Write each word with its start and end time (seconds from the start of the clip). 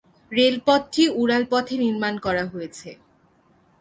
রেলপথটি 0.31 1.03
উড়াল 1.21 1.43
পথে 1.51 1.75
নির্মাণ 1.83 2.13
করা 2.25 2.43
হয়েছে। 2.45 2.89